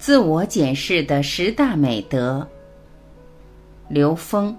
[0.00, 2.48] 自我检视的十大美德。
[3.86, 4.56] 刘峰。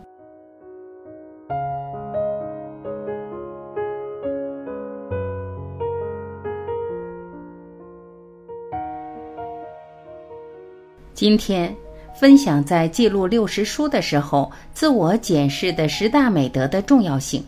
[11.15, 11.75] 今天
[12.13, 17.43] 分享在记录六十书的时候，自我检视的十大美德的重要性。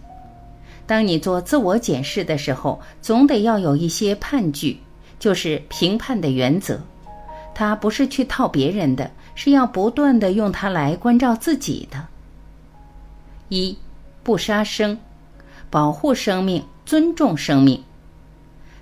[0.87, 4.79] 当你做自我检视的时候，总得要有一些判据，
[5.19, 6.81] 就是评判的原则。
[7.55, 12.07] 它不是去套别人的，是要不断的用它来关照自己的。
[13.49, 13.77] 一，
[14.23, 14.97] 不杀生，
[15.69, 17.83] 保护生命，尊重生命。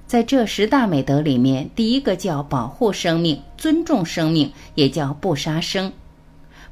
[0.07, 5.91] 在这十大美德里面，第一个叫保护生命，尊重生命，也叫不杀生。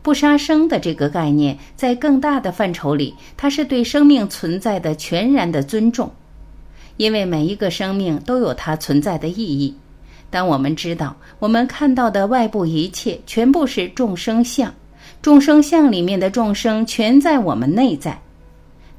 [0.02, 6.12] 不杀生的这个概念，在更大的范畴里，它是对生命存在的全然的尊重，
[6.98, 9.76] 因为每一个生命都有它存在的意义。
[10.32, 14.74] 当我们知道，我们看到的外部一切全部是众生相，
[15.22, 18.20] 众生相里面的众生全在我们内在。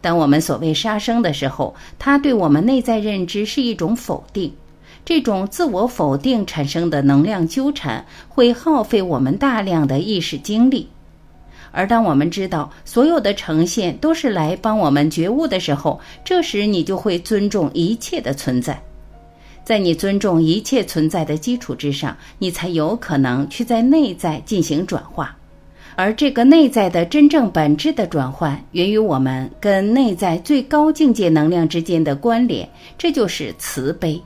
[0.01, 4.53] 当我们所谓杀生的时候，它对我们内在认知是一种否定，
[5.05, 10.89] 这种自我否定产生的能量纠缠，会耗费我们大量的意识精力。
[11.71, 18.83] 而当我们知道所有的呈现都是来帮我们觉悟的时候，这时你就会尊重一切的存在。
[19.71, 25.37] 在你尊重一切存在的基础之上，你才有可能去在内在进行转化，
[25.95, 32.69] 而这个内在的真正本质的转换，源于我们跟内在最高境界能量之间的关联，
[32.99, 34.21] 这就是慈悲。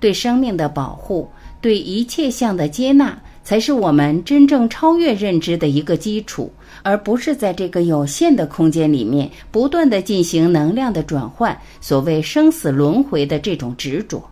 [0.00, 1.28] 对生命的保护，
[1.60, 3.20] 对一切相的接纳。
[3.44, 6.50] 才是我们真正超越认知的一个基础，
[6.82, 11.56] 而不是在这个有限的空间里面不断的进行能量的转换。
[11.80, 14.24] 所谓生死轮回的这种执着，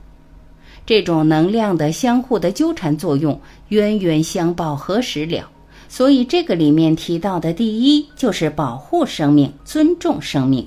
[0.86, 5.48] 这种能量的相互的纠缠作用，冤冤相报何时了？
[5.88, 10.66] 所以这个里面提到的第一就是保护生命，尊重生命。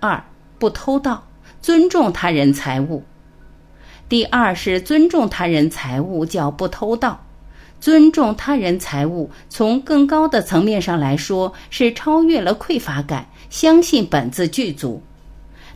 [0.00, 0.22] 二
[0.58, 1.26] 不偷盗，
[1.62, 3.02] 尊重他人财物。
[4.14, 7.20] 第二是尊重他人财物，叫不偷盗。
[7.80, 15.02] 尊重他人财物，从更高的层面上来说，是超越了匮乏感，相信本自具足。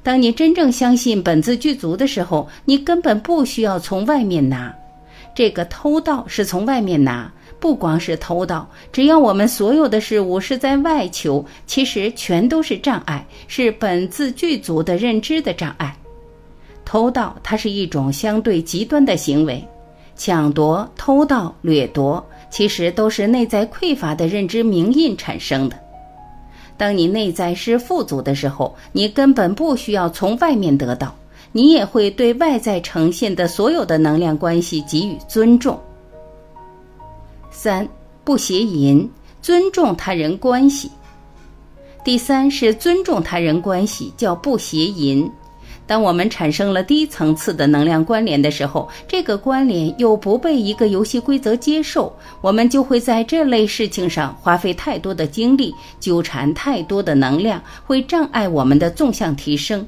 [0.04, 4.72] 当你真正相信本自具足的时候，你根本不需要从外面拿。
[5.34, 7.28] 这个偷盗是从外面拿，
[7.58, 15.92] 不光是偷盗，只要我们所有的事物是在外求，其实全都是障碍，是本自具足的认知的障碍。
[16.88, 19.62] 偷盗，它是一种相对极端的行为，
[20.16, 25.78] 抢夺、偷盗、掠夺，其实都是内在匮乏的认知明印产生的。
[26.78, 31.14] 当你内在是富足的时候，你根本不需要从外面得到，
[31.52, 35.78] 你也会对外在呈现的所有的能量关系给予尊重。
[37.50, 37.86] 三
[38.24, 39.06] 不邪淫，
[39.42, 40.90] 尊重他人关系。
[42.02, 45.30] 第三是尊重他人关系，叫不邪淫。
[45.88, 59.84] 当我们产生了低层次的能量关联的时候，这个关联又不被一个游戏规则接受，我们就会在这类事情上花费太多的精力，纠缠太多的能量，会障碍我们的纵向提升。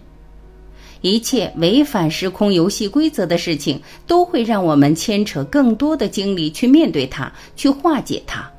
[1.02, 8.50] 一切违反时空游戏规则的事情，都会让我们牵扯更多的精力去面对它，去化解它。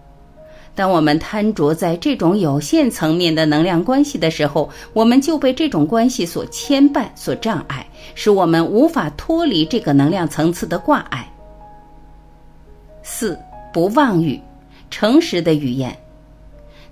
[0.81, 11.31] 当我们贪着在这种有限层面的能量关系的时候，我们就被这种关系所牵绊、所障碍，使我们无法脱离这个能量层次的挂碍。
[13.03, 13.37] 四
[13.71, 14.41] 不妄语，
[14.89, 15.95] 诚实的语言。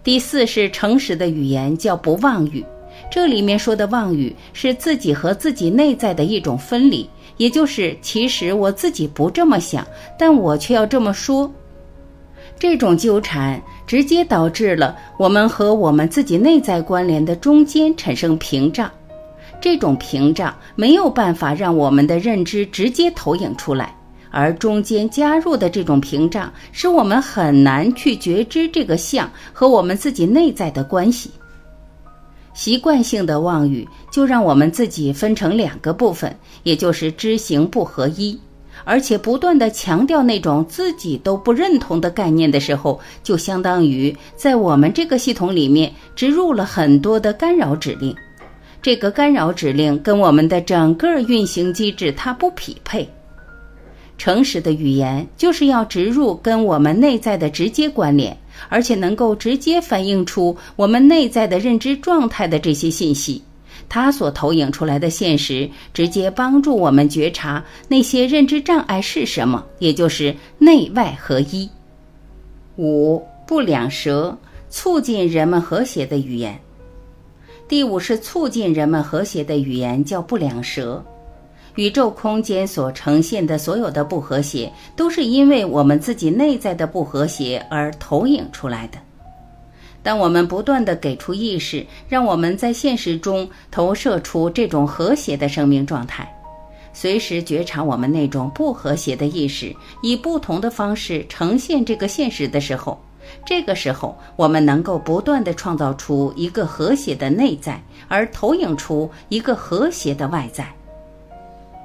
[0.03, 2.63] 第四是诚实的语言，叫不妄语。
[3.09, 9.83] 这里面说的妄语，是自己和自己内在的一种分离，也就是其实我自己不这么想，
[10.15, 11.51] 但我却要这么说。
[12.59, 18.91] 这种纠缠直接导致了我们和我们自己内在关联的中间产生屏障，
[19.61, 23.95] 这种屏障没有办法让我们的认知直接投影出来，
[24.29, 31.31] 而中间加入的这种屏障使我们很难去觉知这个相和我们自己内在的关系。
[32.53, 38.37] 习惯性的妄语就让我们自己分成两个部分，也就是知行不合一。
[38.83, 48.15] 而且不断的强调那种自己都不认同的概念的时候，就相当于在我们这个系统里面植入了很多的干扰指令。
[48.81, 53.07] 这个干扰指令跟我们的整个运行机制它不匹配。
[54.17, 58.37] 诚实的语言就是要植入跟我们内在的直接关联，
[58.67, 63.41] 而且能够直接反映出我们内在的认知状态的这些信息。
[63.87, 71.69] 它所投影出来的现实，直接帮助我们觉察那些认知障碍是什么，也就是内外合一。
[72.77, 74.37] 五不两舌，
[74.69, 76.59] 促进人们和谐的语言。
[77.67, 81.03] 第五是促进人们和谐的语言，叫不两舌。
[81.75, 88.97] 宇宙空间所呈现的所有的不和谐，都是因为我们自己内在的不和谐而投影出来的。
[90.01, 96.27] 当我们不断的给出意识，让我们在现实中投射出这种和谐的生命状态，
[96.93, 102.97] 随时觉察我们那种不和谐的意识，以不同的方式呈现这个现实的时候，
[103.45, 110.67] 这个时候我们能够不断的创造出一个和谐的内在，而投影出一个和谐的外在。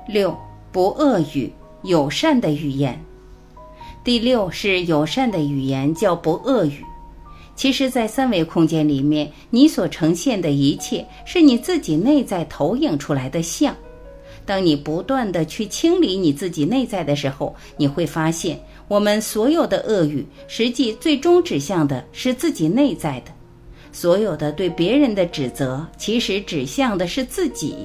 [0.06, 0.36] 六
[0.70, 1.52] 不恶语，
[1.82, 2.98] 友善的语言。
[4.04, 6.84] 第六是友善的语言，叫不恶语。
[7.56, 13.74] 其实，在三维空间里面，你所呈现的一切是你自己内在投影出来的像。
[14.44, 23.30] 当你不断的去清理你自己内在的时候，你会发现，我们所有的恶语，实际最终指向的是自己内在的；
[23.92, 27.76] 所有的对别人的指责，其实指向的是自己。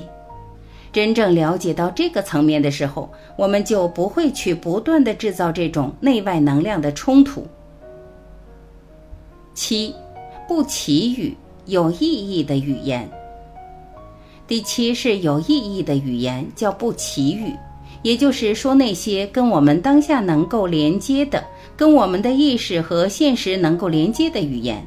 [0.91, 7.47] 真正了解到这个层面的时候，我们就不会去不断的制造这种内外能量的冲突。
[9.61, 9.93] 七，
[10.47, 11.35] 不祈语，
[11.65, 13.11] 有意义的语言。
[14.47, 17.53] 第七是有意义的语言，叫不祈语，
[18.01, 21.43] 也就是说那些跟我们当下能够连接的，
[21.75, 24.81] 跟我们的意识和现实能够连接的语言，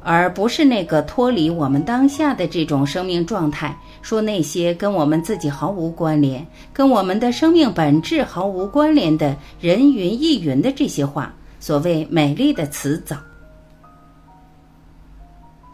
[0.00, 11.30] 而不是那个脱离我们当下的这种生命状态，说那些跟我们自己毫无关联、跟我们的生命本质毫无关联的人云亦云的这些话，
[11.60, 13.18] 所谓美丽的词藻。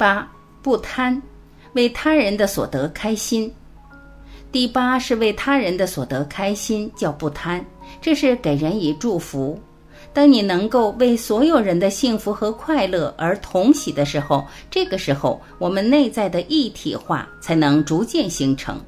[0.00, 0.26] 八
[0.62, 1.20] 不贪，
[1.74, 3.52] 为他人的所得开心。
[4.50, 7.62] 第八是为他人的所得开心，叫不贪，
[8.00, 9.60] 这是给人以祝福。
[10.14, 18.80] 当你能够为所有人的幸福和快乐而同喜的时候，这个时候我们内在的一体化才能逐渐形成。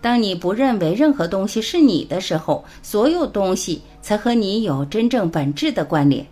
[0.00, 6.26] 当你不认为任何东西是你的时候，所有东西才和你有真正本质的关联。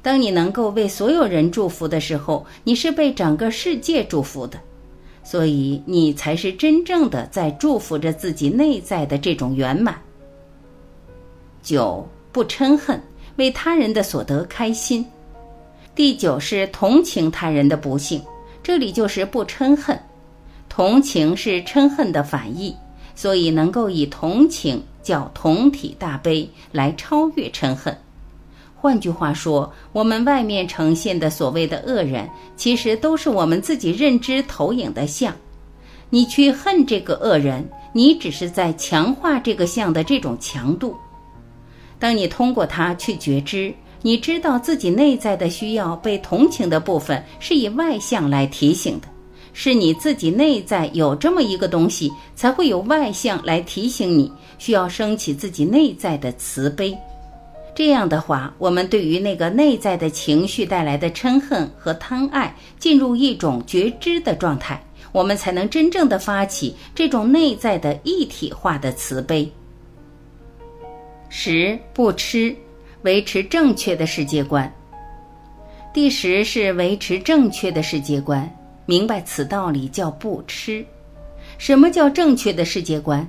[0.00, 4.58] 当你能够为所有人祝福的时候，你是被整个世界祝福的，
[5.24, 10.00] 所以你才是真正的在祝福着自己内在的这种圆满。
[11.62, 13.02] 九不嗔恨，
[13.36, 15.04] 为他人的所得开心。
[15.94, 18.22] 第九是同情他人的不幸，
[18.62, 19.98] 这里就是不嗔恨。
[20.68, 22.74] 同情是嗔恨的反义，
[23.16, 27.94] 所以能够以同情叫同体大悲来超越嗔恨。
[28.80, 35.34] 换句话说，我们外面呈现的所谓的恶人，其实都是我们自己认知投影的像。
[36.10, 40.96] 你去恨这个恶人，你只是在强化这个像的这种强度。
[41.98, 49.08] 当你通过它去觉知，你知道自己内在的需要被同情的部分，是以外向来提醒的，
[49.52, 56.96] 是你自己内在有这么一个东西，才会有外向来提醒你需要升起自己内在的慈悲。
[57.78, 64.82] 这样的话，我们对于那个内在的情绪带来的嗔恨和贪爱，进入一种觉知的状态，
[65.12, 69.48] 我们才能真正的发起这种内在的一体化的慈悲。
[71.28, 72.52] 十不吃，
[73.02, 74.68] 维持正确的世界观。
[75.94, 78.52] 第十是维持正确的世界观，
[78.86, 80.84] 明白此道理叫不吃。
[81.58, 83.24] 什么叫正确的世界观？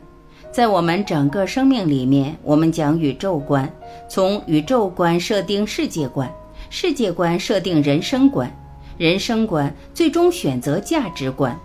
[0.52, 3.72] 在我们整个生命里面，我们讲宇宙观，
[4.08, 6.30] 从宇宙观设定世界观，
[6.70, 8.52] 世界观设定人生观，
[8.98, 11.58] 人生观最终选择价值观，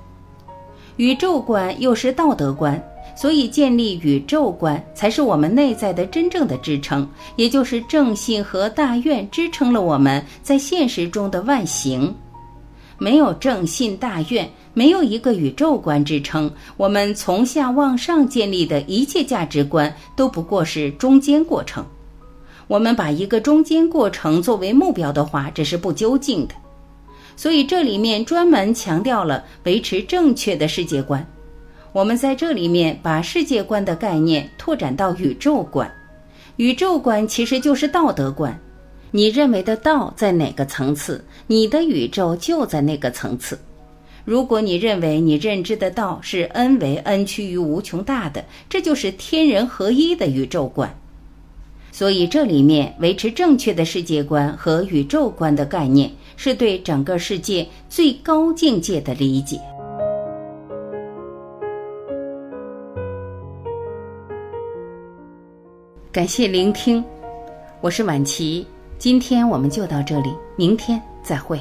[0.97, 2.83] 宇宙观又是道德观。
[3.17, 12.13] 所以，建立宇宙观才是我们内在的真正的支撑，也就是正信和大愿支撑了我们在现实中的万行。
[12.99, 14.49] 没有正信大愿。
[14.75, 21.87] 没有一个宇宙观支撑，我们从下往上建立的一切价值观都不过是中间过程。
[22.67, 26.55] 我们把一个中间过程作为目标的话，这是不究竟的。
[27.37, 31.25] 所以这里面专门强调了维持正确的世界观。
[31.93, 35.89] 我们在这里面把世界观的概念拓展到宇宙观，
[36.57, 38.59] 宇宙观其实就是道德观。
[39.13, 43.57] 你认为的道在哪个层次，你的宇宙就在那个层次。
[44.25, 50.99] 如果你认为你认知的道是 n 为 n 趋于无穷大的这就是天人合一的宇宙观。
[51.93, 59.61] 所以这里面维持正确的世界观和宇宙观的概念是对整个世界最高境界的理解。
[66.11, 67.05] 感谢聆听
[67.81, 68.67] 我是婉琪
[68.99, 71.61] 今天我们就到这里明天再会。